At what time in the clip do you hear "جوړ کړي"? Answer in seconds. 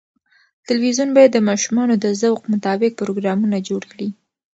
3.67-4.09